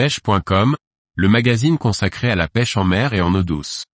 [0.00, 0.76] pêche.com,
[1.14, 3.84] le magazine consacré à la pêche en mer et en eau douce.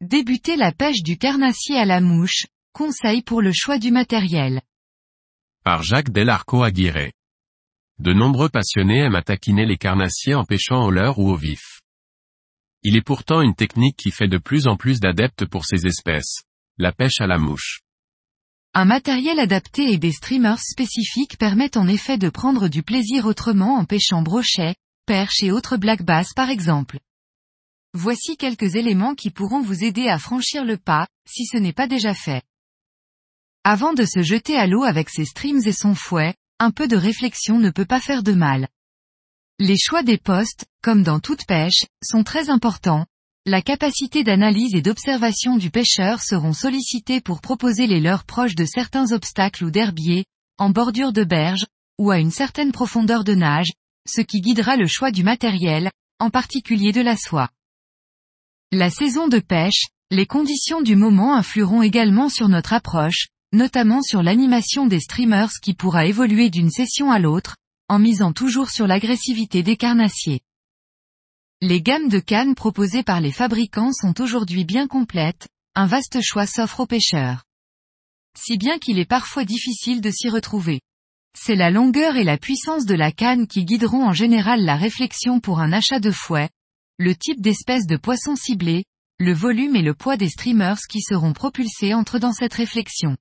[0.00, 4.62] Débuter la pêche du carnassier à la mouche, conseil pour le choix du matériel.
[5.64, 7.10] Par Jacques Delarco Aguirre.
[7.98, 11.77] De nombreux passionnés aiment à taquiner les carnassiers en pêchant au leurre ou au vif.
[12.90, 16.44] Il est pourtant une technique qui fait de plus en plus d'adeptes pour ces espèces.
[16.78, 17.82] La pêche à la mouche.
[18.72, 23.76] Un matériel adapté et des streamers spécifiques permettent en effet de prendre du plaisir autrement
[23.76, 24.74] en pêchant brochet,
[25.04, 26.98] perche et autres black bass par exemple.
[27.92, 31.88] Voici quelques éléments qui pourront vous aider à franchir le pas, si ce n'est pas
[31.88, 32.42] déjà fait.
[33.64, 36.96] Avant de se jeter à l'eau avec ses streams et son fouet, un peu de
[36.96, 38.66] réflexion ne peut pas faire de mal.
[39.60, 43.06] Les choix des postes, comme dans toute pêche, sont très importants.
[43.44, 48.64] La capacité d'analyse et d'observation du pêcheur seront sollicités pour proposer les leurs proches de
[48.64, 50.26] certains obstacles ou d'herbiers,
[50.58, 51.66] en bordure de berge,
[51.98, 53.72] ou à une certaine profondeur de nage,
[54.08, 57.50] ce qui guidera le choix du matériel, en particulier de la soie.
[58.70, 64.22] La saison de pêche, les conditions du moment influeront également sur notre approche, notamment sur
[64.22, 67.56] l'animation des streamers qui pourra évoluer d'une session à l'autre,
[67.88, 70.40] en misant toujours sur l'agressivité des carnassiers.
[71.60, 76.46] Les gammes de cannes proposées par les fabricants sont aujourd'hui bien complètes, un vaste choix
[76.46, 77.44] s'offre aux pêcheurs.
[78.38, 80.80] Si bien qu'il est parfois difficile de s'y retrouver.
[81.36, 85.40] C'est la longueur et la puissance de la canne qui guideront en général la réflexion
[85.40, 86.48] pour un achat de fouet,
[86.98, 88.84] le type d'espèce de poisson ciblé,
[89.18, 93.16] le volume et le poids des streamers qui seront propulsés entrent dans cette réflexion.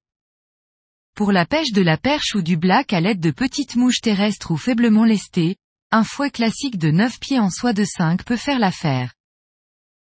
[1.17, 4.51] Pour la pêche de la perche ou du black à l'aide de petites mouches terrestres
[4.51, 5.55] ou faiblement lestées,
[5.89, 9.15] un fouet classique de 9 pieds en soie de 5 peut faire l'affaire.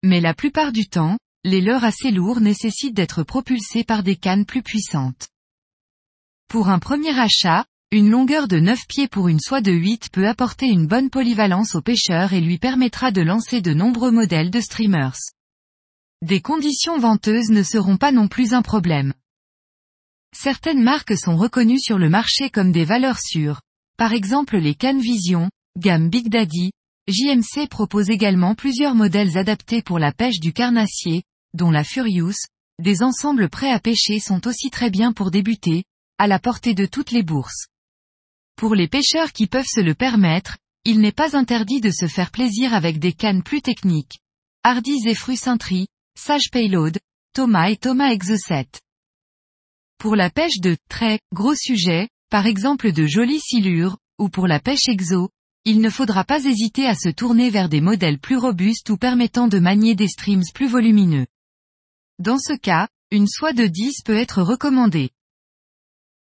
[0.03, 4.47] Mais la plupart du temps, les leurres assez lourds nécessitent d'être propulsés par des cannes
[4.47, 5.29] plus puissantes.
[6.49, 10.27] Pour un premier achat, une longueur de 9 pieds pour une soie de 8 peut
[10.27, 14.63] apporter une bonne polyvalence au pêcheur et lui permettra de lancer de nombreux modèles de
[14.63, 15.19] streamers.
[16.23, 19.13] Des conditions venteuses ne seront pas non plus un problème.
[20.35, 23.61] Certaines marques sont reconnues sur le marché comme des valeurs sûres.
[23.97, 26.73] Par exemple les Cannes Vision, gamme Big Daddy,
[27.09, 31.23] JMC propose également plusieurs modèles adaptés pour la pêche du carnassier,
[31.55, 32.35] dont la Furious,
[32.81, 35.85] des ensembles prêts à pêcher sont aussi très bien pour débuter,
[36.19, 37.67] à la portée de toutes les bourses.
[38.57, 42.31] Pour les pêcheurs qui peuvent se le permettre, il n'est pas interdit de se faire
[42.31, 44.19] plaisir avec des cannes plus techniques.
[44.65, 45.87] Hardy et Sintry,
[46.19, 46.99] Sage Payload,
[47.35, 48.82] Thomas et Thomas Exocet.
[50.03, 54.59] Pour la pêche de très gros sujets, par exemple de jolies silures, ou pour la
[54.59, 55.31] pêche exo,
[55.65, 59.47] il ne faudra pas hésiter à se tourner vers des modèles plus robustes ou permettant
[59.47, 61.29] de manier des streams plus volumineux.
[62.19, 65.11] Dans ce cas, une soie de 10 peut être recommandée.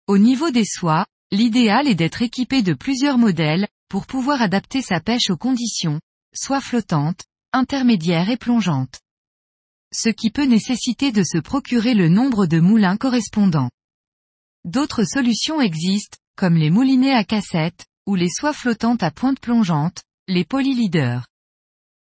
[0.08, 5.02] Au niveau des soies, l'idéal est d'être équipé de plusieurs modèles, pour pouvoir adapter sa
[5.02, 6.00] pêche aux conditions,
[6.34, 9.02] soit flottante, intermédiaire et plongeante
[9.96, 13.70] ce qui peut nécessiter de se procurer le nombre de moulins correspondants.
[14.66, 20.04] D'autres solutions existent, comme les moulinets à cassette, ou les soies flottantes à pointe plongeante,
[20.28, 21.26] les polyleaders.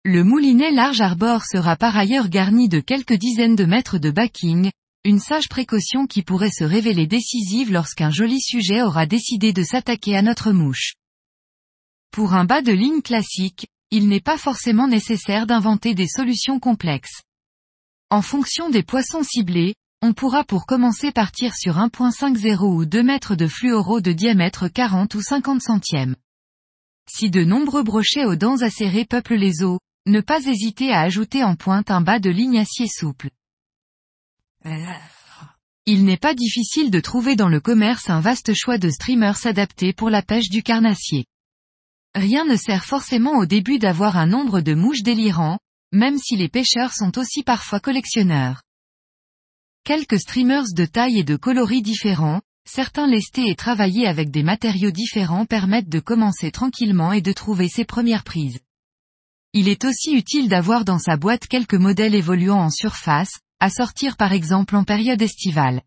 [0.03, 4.71] Le moulinet large arbor sera par ailleurs garni de quelques dizaines de mètres de backing,
[5.05, 10.15] une sage précaution qui pourrait se révéler décisive lorsqu'un joli sujet aura décidé de s'attaquer
[10.17, 10.93] à notre mouche.
[12.11, 17.21] Pour un bas de ligne classique, il n'est pas forcément nécessaire d'inventer des solutions complexes.
[18.11, 23.35] En fonction des poissons ciblés, on pourra pour commencer partir sur 1.50 ou 2 mètres
[23.35, 26.15] de fluoro de diamètre 40 ou 50 centièmes.
[27.07, 29.77] Si de nombreux brochets aux dents acérées peuplent les eaux,
[30.07, 33.29] ne pas hésiter à ajouter en pointe un bas de ligne acier souple.
[35.85, 39.93] Il n'est pas difficile de trouver dans le commerce un vaste choix de streamers adaptés
[39.93, 41.25] pour la pêche du carnassier.
[42.15, 45.59] Rien ne sert forcément au début d'avoir un nombre de mouches délirants,
[45.91, 48.61] même si les pêcheurs sont aussi parfois collectionneurs.
[49.83, 54.91] Quelques streamers de taille et de coloris différents, certains lestés et travaillés avec des matériaux
[54.91, 58.59] différents permettent de commencer tranquillement et de trouver ses premières prises.
[59.53, 64.15] Il est aussi utile d'avoir dans sa boîte quelques modèles évoluant en surface, à sortir
[64.15, 65.81] par exemple en période estivale.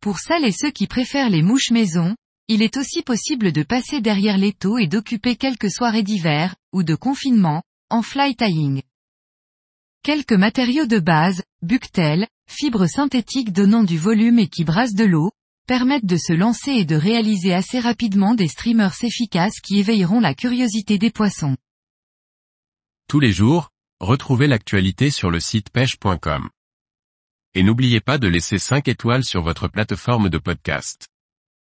[0.00, 2.14] Pour celles et ceux qui préfèrent les mouches maison,
[2.46, 6.94] il est aussi possible de passer derrière l'étau et d'occuper quelques soirées d'hiver, ou de
[6.94, 8.82] confinement, en fly tying.
[10.02, 15.30] Quelques matériaux de base, buctel, fibres synthétiques donnant du volume et qui brassent de l'eau,
[15.66, 20.34] permettent de se lancer et de réaliser assez rapidement des streamers efficaces qui éveilleront la
[20.34, 21.56] curiosité des poissons.
[23.08, 26.48] Tous les jours, retrouvez l'actualité sur le site pêche.com.
[27.54, 31.08] Et n'oubliez pas de laisser 5 étoiles sur votre plateforme de podcast.